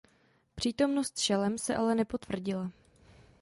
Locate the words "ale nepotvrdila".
1.75-2.71